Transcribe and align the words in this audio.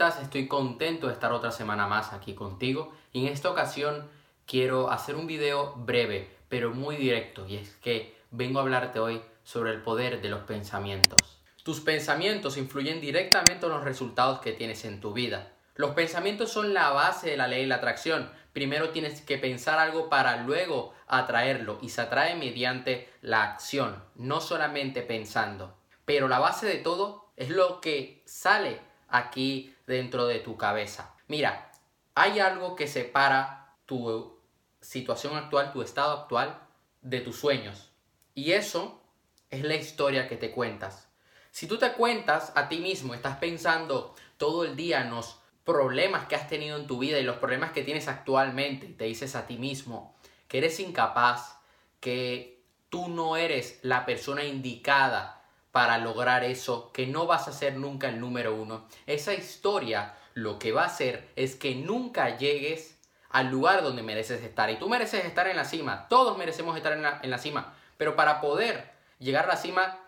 Estoy 0.00 0.48
contento 0.48 1.06
de 1.06 1.12
estar 1.12 1.32
otra 1.32 1.52
semana 1.52 1.86
más 1.86 2.14
aquí 2.14 2.34
contigo 2.34 2.94
y 3.12 3.26
en 3.26 3.32
esta 3.32 3.50
ocasión 3.50 4.08
quiero 4.46 4.90
hacer 4.90 5.16
un 5.16 5.26
video 5.26 5.74
breve 5.76 6.34
pero 6.48 6.70
muy 6.70 6.96
directo 6.96 7.46
y 7.46 7.56
es 7.56 7.76
que 7.76 8.16
vengo 8.30 8.58
a 8.58 8.62
hablarte 8.62 9.00
hoy 9.00 9.20
sobre 9.44 9.70
el 9.70 9.82
poder 9.82 10.22
de 10.22 10.30
los 10.30 10.44
pensamientos. 10.44 11.18
Tus 11.62 11.80
pensamientos 11.80 12.56
influyen 12.56 13.02
directamente 13.02 13.66
en 13.66 13.72
los 13.72 13.84
resultados 13.84 14.40
que 14.40 14.52
tienes 14.52 14.86
en 14.86 14.98
tu 14.98 15.12
vida. 15.12 15.52
Los 15.74 15.90
pensamientos 15.90 16.50
son 16.50 16.72
la 16.72 16.88
base 16.90 17.28
de 17.28 17.36
la 17.36 17.46
ley 17.46 17.60
de 17.60 17.68
la 17.68 17.76
atracción. 17.76 18.32
Primero 18.54 18.90
tienes 18.90 19.20
que 19.20 19.36
pensar 19.36 19.78
algo 19.78 20.08
para 20.08 20.38
luego 20.38 20.94
atraerlo 21.06 21.78
y 21.82 21.90
se 21.90 22.00
atrae 22.00 22.34
mediante 22.34 23.12
la 23.20 23.44
acción, 23.44 24.02
no 24.14 24.40
solamente 24.40 25.02
pensando. 25.02 25.76
Pero 26.06 26.28
la 26.28 26.38
base 26.38 26.66
de 26.66 26.76
todo 26.76 27.30
es 27.36 27.50
lo 27.50 27.82
que 27.82 28.22
sale 28.24 28.91
aquí 29.12 29.74
dentro 29.86 30.26
de 30.26 30.40
tu 30.40 30.56
cabeza. 30.56 31.14
Mira, 31.28 31.70
hay 32.14 32.40
algo 32.40 32.74
que 32.74 32.88
separa 32.88 33.74
tu 33.86 34.38
situación 34.80 35.36
actual, 35.36 35.72
tu 35.72 35.82
estado 35.82 36.18
actual, 36.18 36.58
de 37.00 37.20
tus 37.20 37.36
sueños. 37.36 37.90
Y 38.34 38.52
eso 38.52 39.02
es 39.50 39.62
la 39.62 39.76
historia 39.76 40.28
que 40.28 40.36
te 40.36 40.50
cuentas. 40.50 41.08
Si 41.50 41.66
tú 41.66 41.78
te 41.78 41.92
cuentas 41.92 42.52
a 42.56 42.68
ti 42.68 42.78
mismo, 42.78 43.14
estás 43.14 43.36
pensando 43.36 44.14
todo 44.38 44.64
el 44.64 44.74
día 44.74 45.02
en 45.02 45.10
los 45.10 45.38
problemas 45.64 46.26
que 46.26 46.34
has 46.34 46.48
tenido 46.48 46.78
en 46.78 46.86
tu 46.86 46.98
vida 46.98 47.18
y 47.18 47.24
los 47.24 47.36
problemas 47.36 47.72
que 47.72 47.82
tienes 47.82 48.08
actualmente, 48.08 48.86
y 48.86 48.94
te 48.94 49.04
dices 49.04 49.36
a 49.36 49.46
ti 49.46 49.58
mismo 49.58 50.16
que 50.48 50.58
eres 50.58 50.80
incapaz, 50.80 51.58
que 52.00 52.62
tú 52.88 53.08
no 53.08 53.36
eres 53.36 53.78
la 53.82 54.04
persona 54.04 54.44
indicada 54.44 55.41
para 55.72 55.98
lograr 55.98 56.44
eso, 56.44 56.92
que 56.92 57.06
no 57.06 57.26
vas 57.26 57.48
a 57.48 57.52
ser 57.52 57.76
nunca 57.76 58.08
el 58.08 58.20
número 58.20 58.54
uno. 58.54 58.86
Esa 59.06 59.34
historia 59.34 60.14
lo 60.34 60.58
que 60.58 60.70
va 60.70 60.82
a 60.82 60.86
hacer 60.86 61.28
es 61.34 61.56
que 61.56 61.74
nunca 61.74 62.36
llegues 62.36 62.98
al 63.30 63.48
lugar 63.48 63.82
donde 63.82 64.02
mereces 64.02 64.42
estar. 64.42 64.70
Y 64.70 64.78
tú 64.78 64.88
mereces 64.88 65.24
estar 65.24 65.48
en 65.48 65.56
la 65.56 65.64
cima, 65.64 66.06
todos 66.08 66.36
merecemos 66.36 66.76
estar 66.76 66.92
en 66.92 67.02
la, 67.02 67.20
en 67.22 67.30
la 67.30 67.38
cima, 67.38 67.74
pero 67.96 68.14
para 68.14 68.40
poder 68.40 68.92
llegar 69.18 69.46
a 69.46 69.48
la 69.48 69.56
cima 69.56 69.98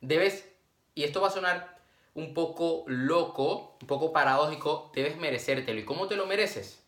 debes, 0.00 0.48
y 0.94 1.04
esto 1.04 1.20
va 1.20 1.28
a 1.28 1.32
sonar 1.32 1.78
un 2.14 2.32
poco 2.32 2.84
loco, 2.86 3.76
un 3.80 3.86
poco 3.86 4.12
paradójico, 4.12 4.90
debes 4.94 5.18
merecértelo. 5.18 5.80
¿Y 5.80 5.84
cómo 5.84 6.08
te 6.08 6.16
lo 6.16 6.26
mereces? 6.26 6.82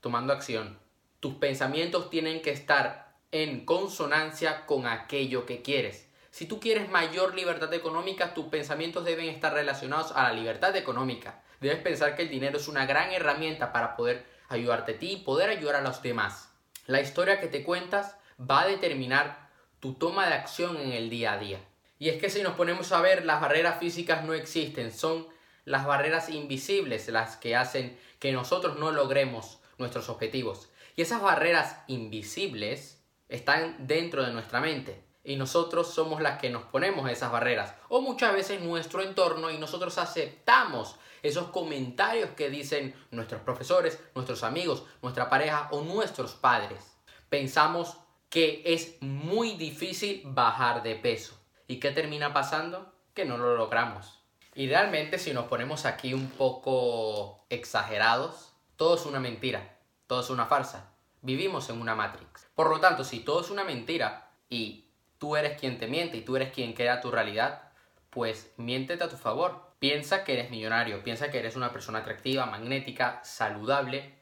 Tomando 0.00 0.32
acción. 0.32 0.78
Tus 1.20 1.34
pensamientos 1.34 2.10
tienen 2.10 2.42
que 2.42 2.50
estar 2.50 3.14
en 3.32 3.64
consonancia 3.64 4.66
con 4.66 4.86
aquello 4.86 5.46
que 5.46 5.62
quieres. 5.62 6.07
Si 6.30 6.46
tú 6.46 6.60
quieres 6.60 6.88
mayor 6.88 7.34
libertad 7.34 7.72
económica, 7.72 8.34
tus 8.34 8.46
pensamientos 8.46 9.04
deben 9.04 9.28
estar 9.28 9.52
relacionados 9.52 10.12
a 10.12 10.24
la 10.24 10.32
libertad 10.32 10.76
económica. 10.76 11.42
Debes 11.60 11.78
pensar 11.78 12.14
que 12.14 12.22
el 12.22 12.28
dinero 12.28 12.58
es 12.58 12.68
una 12.68 12.86
gran 12.86 13.10
herramienta 13.12 13.72
para 13.72 13.96
poder 13.96 14.26
ayudarte 14.48 14.92
a 14.92 14.98
ti 14.98 15.12
y 15.12 15.16
poder 15.16 15.50
ayudar 15.50 15.76
a 15.76 15.80
los 15.80 16.02
demás. 16.02 16.50
La 16.86 17.00
historia 17.00 17.40
que 17.40 17.48
te 17.48 17.64
cuentas 17.64 18.16
va 18.38 18.62
a 18.62 18.66
determinar 18.66 19.48
tu 19.80 19.94
toma 19.94 20.26
de 20.26 20.34
acción 20.34 20.76
en 20.76 20.92
el 20.92 21.10
día 21.10 21.32
a 21.32 21.38
día. 21.38 21.60
Y 21.98 22.10
es 22.10 22.20
que 22.20 22.30
si 22.30 22.42
nos 22.42 22.54
ponemos 22.54 22.92
a 22.92 23.00
ver, 23.00 23.24
las 23.24 23.40
barreras 23.40 23.80
físicas 23.80 24.24
no 24.24 24.34
existen, 24.34 24.92
son 24.92 25.26
las 25.64 25.86
barreras 25.86 26.28
invisibles 26.28 27.08
las 27.08 27.36
que 27.36 27.56
hacen 27.56 27.98
que 28.18 28.32
nosotros 28.32 28.78
no 28.78 28.92
logremos 28.92 29.58
nuestros 29.78 30.08
objetivos. 30.08 30.68
Y 30.94 31.02
esas 31.02 31.20
barreras 31.20 31.80
invisibles 31.88 33.02
están 33.28 33.76
dentro 33.86 34.24
de 34.24 34.32
nuestra 34.32 34.60
mente 34.60 35.07
y 35.28 35.36
nosotros 35.36 35.92
somos 35.92 36.22
las 36.22 36.38
que 36.38 36.48
nos 36.48 36.62
ponemos 36.62 37.10
esas 37.10 37.30
barreras. 37.30 37.74
O 37.90 38.00
muchas 38.00 38.32
veces 38.32 38.62
nuestro 38.62 39.02
entorno 39.02 39.50
y 39.50 39.58
nosotros 39.58 39.98
aceptamos 39.98 40.96
esos 41.22 41.48
comentarios 41.48 42.30
que 42.30 42.48
dicen 42.48 42.94
nuestros 43.10 43.42
profesores, 43.42 44.02
nuestros 44.14 44.42
amigos, 44.42 44.84
nuestra 45.02 45.28
pareja 45.28 45.68
o 45.70 45.82
nuestros 45.82 46.32
padres. 46.32 46.96
Pensamos 47.28 47.98
que 48.30 48.62
es 48.64 48.96
muy 49.02 49.52
difícil 49.56 50.22
bajar 50.24 50.82
de 50.82 50.94
peso. 50.94 51.38
¿Y 51.66 51.78
qué 51.78 51.90
termina 51.90 52.32
pasando? 52.32 52.90
Que 53.12 53.26
no 53.26 53.36
lo 53.36 53.54
logramos. 53.54 54.20
Idealmente, 54.54 55.18
si 55.18 55.34
nos 55.34 55.44
ponemos 55.44 55.84
aquí 55.84 56.14
un 56.14 56.30
poco 56.30 57.44
exagerados, 57.50 58.54
todo 58.76 58.94
es 58.94 59.04
una 59.04 59.20
mentira, 59.20 59.76
todo 60.06 60.22
es 60.22 60.30
una 60.30 60.46
farsa. 60.46 60.90
Vivimos 61.20 61.68
en 61.68 61.82
una 61.82 61.94
Matrix. 61.94 62.48
Por 62.54 62.70
lo 62.70 62.80
tanto, 62.80 63.04
si 63.04 63.20
todo 63.20 63.42
es 63.42 63.50
una 63.50 63.64
mentira 63.64 64.30
y 64.48 64.87
tú 65.18 65.36
eres 65.36 65.58
quien 65.58 65.78
te 65.78 65.86
miente 65.86 66.16
y 66.16 66.22
tú 66.22 66.36
eres 66.36 66.52
quien 66.52 66.72
crea 66.72 67.00
tu 67.00 67.10
realidad, 67.10 67.62
pues 68.10 68.52
miéntete 68.56 69.04
a 69.04 69.08
tu 69.08 69.16
favor. 69.16 69.68
Piensa 69.78 70.24
que 70.24 70.32
eres 70.32 70.50
millonario, 70.50 71.02
piensa 71.04 71.30
que 71.30 71.38
eres 71.38 71.56
una 71.56 71.72
persona 71.72 72.00
atractiva, 72.00 72.46
magnética, 72.46 73.20
saludable 73.22 74.14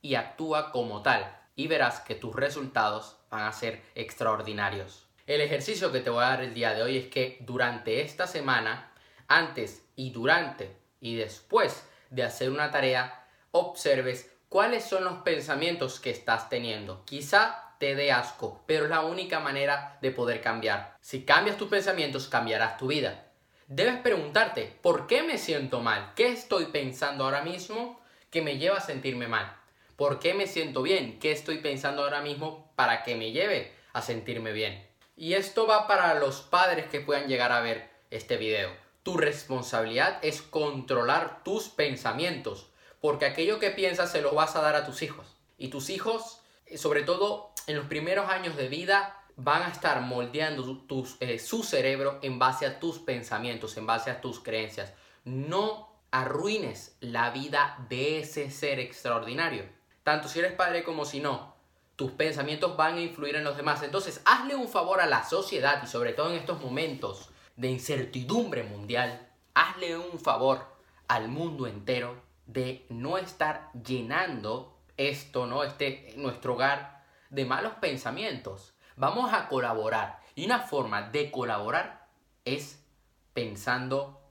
y 0.00 0.14
actúa 0.14 0.72
como 0.72 1.02
tal. 1.02 1.36
Y 1.54 1.66
verás 1.66 2.00
que 2.00 2.14
tus 2.14 2.34
resultados 2.34 3.16
van 3.30 3.42
a 3.42 3.52
ser 3.52 3.82
extraordinarios. 3.94 5.06
El 5.26 5.40
ejercicio 5.40 5.92
que 5.92 6.00
te 6.00 6.10
voy 6.10 6.24
a 6.24 6.28
dar 6.28 6.42
el 6.42 6.54
día 6.54 6.74
de 6.74 6.82
hoy 6.82 6.96
es 6.96 7.06
que 7.08 7.38
durante 7.40 8.00
esta 8.00 8.26
semana, 8.26 8.92
antes 9.28 9.84
y 9.96 10.10
durante 10.10 10.76
y 11.00 11.16
después 11.16 11.86
de 12.10 12.22
hacer 12.22 12.50
una 12.50 12.70
tarea, 12.70 13.26
observes 13.50 14.32
cuáles 14.48 14.84
son 14.84 15.04
los 15.04 15.18
pensamientos 15.18 16.00
que 16.00 16.10
estás 16.10 16.48
teniendo. 16.48 17.04
Quizá 17.04 17.71
te 17.82 17.96
dé 17.96 18.12
asco, 18.12 18.62
pero 18.64 18.84
es 18.84 18.90
la 18.90 19.00
única 19.00 19.40
manera 19.40 19.98
de 20.00 20.12
poder 20.12 20.40
cambiar. 20.40 20.96
Si 21.00 21.24
cambias 21.24 21.56
tus 21.56 21.68
pensamientos, 21.68 22.28
cambiarás 22.28 22.76
tu 22.78 22.86
vida. 22.86 23.32
Debes 23.66 23.96
preguntarte, 23.96 24.78
¿por 24.82 25.08
qué 25.08 25.24
me 25.24 25.36
siento 25.36 25.80
mal? 25.80 26.12
¿Qué 26.14 26.28
estoy 26.28 26.66
pensando 26.66 27.24
ahora 27.24 27.42
mismo 27.42 28.00
que 28.30 28.40
me 28.40 28.58
lleva 28.58 28.76
a 28.76 28.80
sentirme 28.80 29.26
mal? 29.26 29.56
¿Por 29.96 30.20
qué 30.20 30.32
me 30.32 30.46
siento 30.46 30.82
bien? 30.82 31.18
¿Qué 31.18 31.32
estoy 31.32 31.58
pensando 31.58 32.04
ahora 32.04 32.20
mismo 32.20 32.72
para 32.76 33.02
que 33.02 33.16
me 33.16 33.32
lleve 33.32 33.72
a 33.92 34.00
sentirme 34.00 34.52
bien? 34.52 34.86
Y 35.16 35.32
esto 35.32 35.66
va 35.66 35.88
para 35.88 36.14
los 36.14 36.42
padres 36.42 36.86
que 36.86 37.00
puedan 37.00 37.26
llegar 37.26 37.50
a 37.50 37.62
ver 37.62 37.90
este 38.10 38.36
video. 38.36 38.70
Tu 39.02 39.16
responsabilidad 39.16 40.20
es 40.22 40.40
controlar 40.40 41.42
tus 41.42 41.68
pensamientos, 41.68 42.68
porque 43.00 43.26
aquello 43.26 43.58
que 43.58 43.72
piensas 43.72 44.12
se 44.12 44.22
lo 44.22 44.34
vas 44.34 44.54
a 44.54 44.62
dar 44.62 44.76
a 44.76 44.86
tus 44.86 45.02
hijos. 45.02 45.26
Y 45.58 45.66
tus 45.66 45.90
hijos, 45.90 46.38
sobre 46.76 47.02
todo 47.02 47.51
en 47.66 47.76
los 47.76 47.86
primeros 47.86 48.28
años 48.28 48.56
de 48.56 48.68
vida 48.68 49.22
van 49.36 49.62
a 49.62 49.68
estar 49.68 50.00
moldeando 50.02 50.84
eh, 51.20 51.38
su 51.38 51.62
cerebro 51.62 52.18
en 52.22 52.38
base 52.38 52.66
a 52.66 52.78
tus 52.78 52.98
pensamientos, 52.98 53.76
en 53.76 53.86
base 53.86 54.10
a 54.10 54.20
tus 54.20 54.40
creencias. 54.40 54.92
No 55.24 55.92
arruines 56.10 56.96
la 57.00 57.30
vida 57.30 57.78
de 57.88 58.20
ese 58.20 58.50
ser 58.50 58.78
extraordinario. 58.78 59.64
Tanto 60.02 60.28
si 60.28 60.40
eres 60.40 60.52
padre 60.52 60.84
como 60.84 61.04
si 61.04 61.20
no, 61.20 61.54
tus 61.96 62.12
pensamientos 62.12 62.76
van 62.76 62.96
a 62.96 63.00
influir 63.00 63.36
en 63.36 63.44
los 63.44 63.56
demás. 63.56 63.82
Entonces, 63.82 64.20
hazle 64.24 64.54
un 64.54 64.68
favor 64.68 65.00
a 65.00 65.06
la 65.06 65.24
sociedad 65.24 65.82
y 65.82 65.86
sobre 65.86 66.12
todo 66.12 66.30
en 66.30 66.36
estos 66.36 66.60
momentos 66.60 67.30
de 67.56 67.70
incertidumbre 67.70 68.64
mundial, 68.64 69.28
hazle 69.54 69.96
un 69.96 70.18
favor 70.18 70.66
al 71.08 71.28
mundo 71.28 71.66
entero 71.66 72.20
de 72.46 72.84
no 72.88 73.18
estar 73.18 73.70
llenando 73.72 74.76
esto, 74.96 75.46
¿no? 75.46 75.64
Este 75.64 76.14
nuestro 76.16 76.54
hogar 76.54 77.01
de 77.32 77.46
malos 77.46 77.72
pensamientos. 77.80 78.74
Vamos 78.94 79.32
a 79.32 79.48
colaborar. 79.48 80.20
Y 80.34 80.44
una 80.44 80.60
forma 80.60 81.08
de 81.10 81.30
colaborar 81.30 82.06
es 82.44 82.84
pensando 83.32 84.22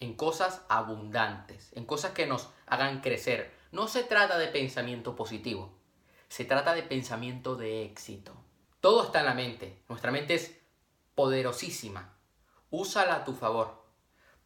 en 0.00 0.14
cosas 0.14 0.62
abundantes, 0.68 1.70
en 1.74 1.84
cosas 1.84 2.12
que 2.12 2.26
nos 2.26 2.48
hagan 2.66 3.02
crecer. 3.02 3.54
No 3.72 3.88
se 3.88 4.04
trata 4.04 4.38
de 4.38 4.48
pensamiento 4.48 5.14
positivo, 5.14 5.78
se 6.28 6.46
trata 6.46 6.74
de 6.74 6.82
pensamiento 6.82 7.56
de 7.56 7.84
éxito. 7.84 8.32
Todo 8.80 9.04
está 9.04 9.20
en 9.20 9.26
la 9.26 9.34
mente. 9.34 9.82
Nuestra 9.88 10.10
mente 10.10 10.34
es 10.34 10.56
poderosísima. 11.14 12.16
Úsala 12.70 13.16
a 13.16 13.24
tu 13.24 13.34
favor, 13.34 13.84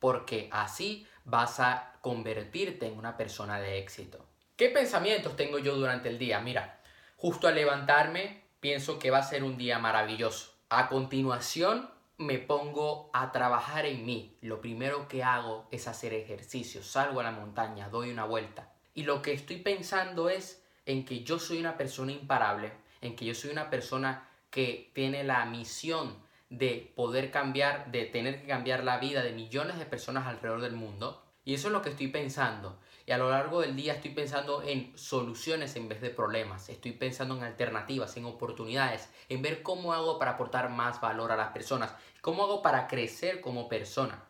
porque 0.00 0.48
así 0.52 1.06
vas 1.24 1.60
a 1.60 1.94
convertirte 2.00 2.88
en 2.88 2.98
una 2.98 3.16
persona 3.16 3.60
de 3.60 3.78
éxito. 3.78 4.26
¿Qué 4.56 4.68
pensamientos 4.68 5.36
tengo 5.36 5.58
yo 5.58 5.76
durante 5.76 6.08
el 6.08 6.18
día? 6.18 6.40
Mira, 6.40 6.79
Justo 7.20 7.48
al 7.48 7.54
levantarme, 7.54 8.40
pienso 8.60 8.98
que 8.98 9.10
va 9.10 9.18
a 9.18 9.22
ser 9.22 9.44
un 9.44 9.58
día 9.58 9.78
maravilloso. 9.78 10.54
A 10.70 10.88
continuación, 10.88 11.90
me 12.16 12.38
pongo 12.38 13.10
a 13.12 13.30
trabajar 13.30 13.84
en 13.84 14.06
mí. 14.06 14.38
Lo 14.40 14.62
primero 14.62 15.06
que 15.06 15.22
hago 15.22 15.68
es 15.70 15.86
hacer 15.86 16.14
ejercicio. 16.14 16.82
Salgo 16.82 17.20
a 17.20 17.24
la 17.24 17.30
montaña, 17.30 17.90
doy 17.90 18.10
una 18.10 18.24
vuelta. 18.24 18.72
Y 18.94 19.02
lo 19.02 19.20
que 19.20 19.34
estoy 19.34 19.58
pensando 19.58 20.30
es 20.30 20.64
en 20.86 21.04
que 21.04 21.22
yo 21.22 21.38
soy 21.38 21.58
una 21.58 21.76
persona 21.76 22.12
imparable, 22.12 22.72
en 23.02 23.14
que 23.16 23.26
yo 23.26 23.34
soy 23.34 23.50
una 23.50 23.68
persona 23.68 24.26
que 24.48 24.90
tiene 24.94 25.22
la 25.22 25.44
misión 25.44 26.16
de 26.48 26.90
poder 26.96 27.30
cambiar, 27.30 27.90
de 27.90 28.06
tener 28.06 28.40
que 28.40 28.48
cambiar 28.48 28.82
la 28.82 28.96
vida 28.96 29.22
de 29.22 29.32
millones 29.32 29.78
de 29.78 29.84
personas 29.84 30.26
alrededor 30.26 30.62
del 30.62 30.74
mundo. 30.74 31.22
Y 31.50 31.54
eso 31.54 31.66
es 31.66 31.72
lo 31.72 31.82
que 31.82 31.88
estoy 31.88 32.06
pensando. 32.06 32.78
Y 33.04 33.10
a 33.10 33.18
lo 33.18 33.28
largo 33.28 33.60
del 33.60 33.74
día 33.74 33.94
estoy 33.94 34.12
pensando 34.12 34.62
en 34.62 34.96
soluciones 34.96 35.74
en 35.74 35.88
vez 35.88 36.00
de 36.00 36.10
problemas. 36.10 36.68
Estoy 36.68 36.92
pensando 36.92 37.36
en 37.36 37.42
alternativas, 37.42 38.16
en 38.16 38.24
oportunidades, 38.24 39.08
en 39.28 39.42
ver 39.42 39.64
cómo 39.64 39.92
hago 39.92 40.16
para 40.16 40.30
aportar 40.30 40.68
más 40.68 41.00
valor 41.00 41.32
a 41.32 41.36
las 41.36 41.48
personas, 41.48 41.92
cómo 42.20 42.44
hago 42.44 42.62
para 42.62 42.86
crecer 42.86 43.40
como 43.40 43.68
persona. 43.68 44.22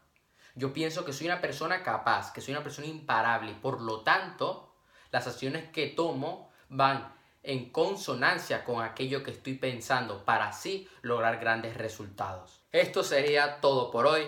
Yo 0.55 0.73
pienso 0.73 1.05
que 1.05 1.13
soy 1.13 1.27
una 1.27 1.43
persona 1.43 1.83
capaz, 1.83 2.33
que 2.33 2.41
soy 2.41 2.55
una 2.55 2.63
persona 2.63 2.89
imparable. 2.89 3.53
Por 3.53 3.83
lo 3.83 4.01
tanto, 4.01 4.73
las 5.11 5.27
acciones 5.27 5.69
que 5.69 5.89
tomo 5.89 6.51
van 6.71 7.13
en 7.43 7.69
consonancia 7.69 8.65
con 8.65 8.83
aquello 8.83 9.23
que 9.23 9.33
estoy 9.33 9.57
pensando 9.57 10.25
para 10.25 10.49
así 10.49 10.89
lograr 11.03 11.39
grandes 11.39 11.77
resultados. 11.77 12.63
Esto 12.73 13.03
sería 13.05 13.61
todo 13.61 13.91
por 13.91 14.07
hoy. 14.07 14.27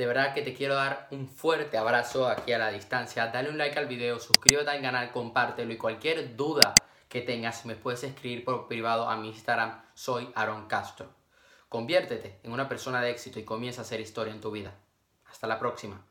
De 0.00 0.06
verdad 0.06 0.32
que 0.32 0.40
te 0.40 0.54
quiero 0.54 0.76
dar 0.76 1.08
un 1.10 1.28
fuerte 1.28 1.76
abrazo 1.76 2.26
aquí 2.26 2.54
a 2.54 2.58
la 2.58 2.70
distancia. 2.70 3.26
Dale 3.26 3.50
un 3.50 3.58
like 3.58 3.78
al 3.78 3.86
video, 3.86 4.18
suscríbete 4.18 4.70
al 4.70 4.80
canal, 4.80 5.10
compártelo 5.10 5.74
y 5.74 5.76
cualquier 5.76 6.36
duda 6.36 6.72
que 7.06 7.20
tengas 7.20 7.66
me 7.66 7.74
puedes 7.74 8.02
escribir 8.02 8.42
por 8.42 8.66
privado 8.66 9.10
a 9.10 9.18
mi 9.18 9.28
Instagram, 9.28 9.82
soy 9.92 10.32
Aaron 10.34 10.68
Castro. 10.68 11.10
Conviértete 11.68 12.40
en 12.42 12.52
una 12.52 12.66
persona 12.66 13.02
de 13.02 13.10
éxito 13.10 13.40
y 13.40 13.44
comienza 13.44 13.82
a 13.82 13.84
hacer 13.84 14.00
historia 14.00 14.32
en 14.32 14.40
tu 14.40 14.50
vida. 14.50 14.72
Hasta 15.30 15.46
la 15.46 15.58
próxima. 15.58 16.02